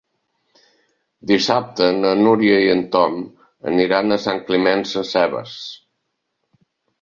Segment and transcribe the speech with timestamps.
[1.31, 3.19] Dissabte na Núria i en Tom
[3.73, 5.55] aniran a Sant Climent Sescebes.